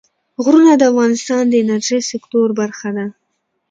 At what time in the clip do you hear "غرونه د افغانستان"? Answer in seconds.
0.43-1.43